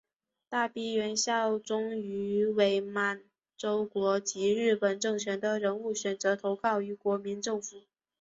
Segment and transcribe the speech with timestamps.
[0.49, 3.21] 大批原效忠于伪满
[3.55, 7.83] 洲国及日本政权的人物选择投靠于国民政府。